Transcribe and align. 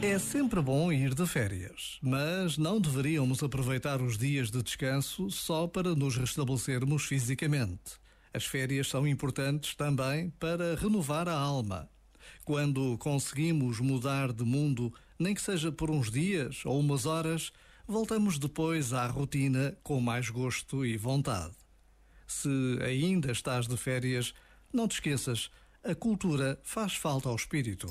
É 0.00 0.16
sempre 0.16 0.60
bom 0.62 0.92
ir 0.92 1.12
de 1.12 1.26
férias, 1.26 1.98
mas 2.00 2.56
não 2.56 2.80
deveríamos 2.80 3.42
aproveitar 3.42 4.00
os 4.00 4.16
dias 4.16 4.48
de 4.48 4.62
descanso 4.62 5.28
só 5.28 5.66
para 5.66 5.92
nos 5.92 6.16
restabelecermos 6.16 7.04
fisicamente. 7.04 7.98
As 8.32 8.46
férias 8.46 8.88
são 8.88 9.08
importantes 9.08 9.74
também 9.74 10.30
para 10.38 10.76
renovar 10.76 11.28
a 11.28 11.36
alma. 11.36 11.90
Quando 12.44 12.96
conseguimos 12.98 13.80
mudar 13.80 14.32
de 14.32 14.44
mundo, 14.44 14.94
nem 15.18 15.34
que 15.34 15.42
seja 15.42 15.72
por 15.72 15.90
uns 15.90 16.12
dias 16.12 16.64
ou 16.64 16.78
umas 16.78 17.04
horas, 17.04 17.50
voltamos 17.84 18.38
depois 18.38 18.92
à 18.92 19.04
rotina 19.08 19.76
com 19.82 20.00
mais 20.00 20.30
gosto 20.30 20.86
e 20.86 20.96
vontade. 20.96 21.56
Se 22.24 22.78
ainda 22.84 23.32
estás 23.32 23.66
de 23.66 23.76
férias, 23.76 24.32
não 24.72 24.86
te 24.86 24.92
esqueças, 24.92 25.50
a 25.82 25.92
cultura 25.92 26.56
faz 26.62 26.94
falta 26.94 27.28
ao 27.28 27.34
espírito. 27.34 27.90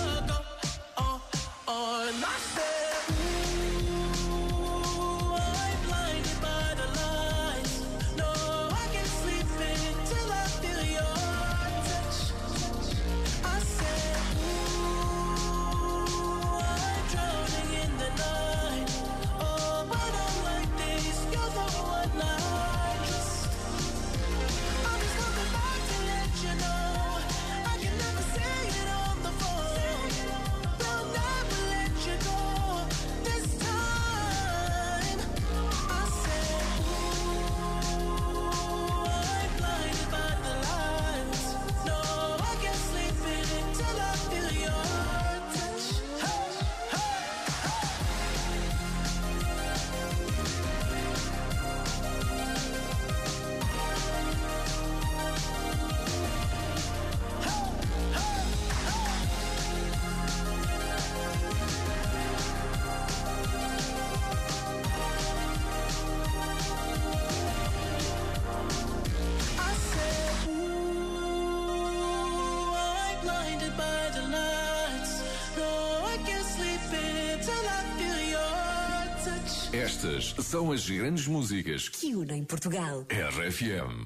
Estas 79.73 80.35
são 80.39 80.71
as 80.71 80.89
grandes 80.89 81.27
músicas 81.27 81.87
que 81.87 82.13
unem 82.13 82.43
Portugal. 82.43 83.05
RFM. 83.09 84.05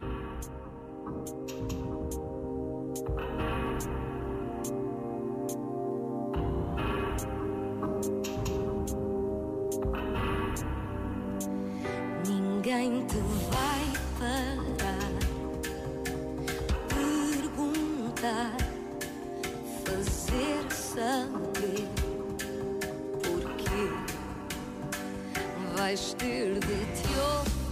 Ninguém 12.28 13.06
te 13.07 13.17
vai 13.50 13.85
parar, 14.19 14.75
vais 25.85 26.16
ter 26.17 26.53
de 26.55 26.78
te 26.96 27.65